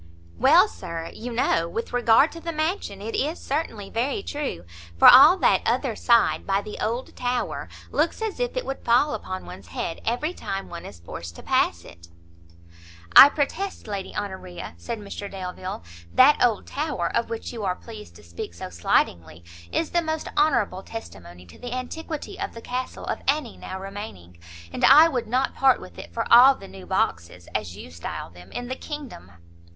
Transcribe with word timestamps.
"Well, 0.39 0.67
Sir, 0.67 1.11
you 1.13 1.31
know, 1.31 1.69
with 1.69 1.93
regard 1.93 2.31
to 2.31 2.39
the 2.39 2.51
mansion, 2.51 3.03
it 3.03 3.13
is 3.13 3.37
certainly 3.39 3.91
very 3.91 4.23
true, 4.23 4.65
for 4.97 5.07
all 5.07 5.37
that 5.37 5.61
other 5.63 5.95
side, 5.95 6.47
by 6.47 6.63
the 6.63 6.79
old 6.83 7.15
tower, 7.15 7.69
looks 7.91 8.19
as 8.19 8.39
if 8.39 8.57
it 8.57 8.65
would 8.65 8.83
fall 8.83 9.13
upon 9.13 9.45
one's 9.45 9.67
head 9.67 9.99
every 10.03 10.33
time 10.33 10.69
one 10.69 10.87
is 10.87 10.99
forced 10.99 11.35
to 11.35 11.43
pass 11.43 11.85
it." 11.85 12.07
"I 13.15 13.29
protest, 13.29 13.85
Lady 13.87 14.15
Honoria," 14.15 14.73
said 14.75 14.97
Mr 14.97 15.29
Delvile, 15.29 15.83
"that 16.15 16.43
old 16.43 16.65
tower, 16.65 17.15
of 17.15 17.29
which 17.29 17.53
you 17.53 17.63
are 17.63 17.75
pleased 17.75 18.15
to 18.15 18.23
speak 18.23 18.55
so 18.55 18.71
slightingly, 18.71 19.43
is 19.71 19.91
the 19.91 20.01
most 20.01 20.27
honourable 20.35 20.81
testimony 20.81 21.45
to 21.45 21.59
the 21.59 21.73
antiquity 21.75 22.39
of 22.39 22.55
the 22.55 22.61
castle 22.61 23.05
of 23.05 23.21
any 23.27 23.55
now 23.55 23.79
remaining, 23.79 24.39
and 24.73 24.83
I 24.83 25.07
would 25.09 25.27
not 25.27 25.53
part 25.53 25.79
with 25.79 25.99
it 25.99 26.11
for 26.11 26.25
all 26.33 26.55
the 26.55 26.67
new 26.67 26.87
boxes, 26.87 27.47
as 27.53 27.77
you 27.77 27.91
style 27.91 28.31
them, 28.31 28.51
in 28.51 28.67
the 28.67 28.75
kingdom." 28.75 29.33